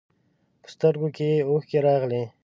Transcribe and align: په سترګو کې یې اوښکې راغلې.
په 0.61 0.67
سترګو 0.73 1.09
کې 1.15 1.27
یې 1.33 1.45
اوښکې 1.49 1.79
راغلې. 1.87 2.23